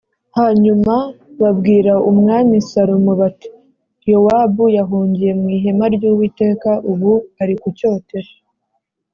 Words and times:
Hanyuma 0.37 0.95
babwira 1.41 1.91
Umwami 2.11 2.55
Salomo 2.69 3.11
bati 3.21 3.49
“Yowabu 4.11 4.63
yahungiye 4.77 5.31
mu 5.39 5.47
Ihema 5.55 5.85
ry’Uwiteka, 5.95 6.69
ubu 6.91 7.11
ari 7.41 7.55
ku 7.61 7.67
cyotero.” 7.77 8.31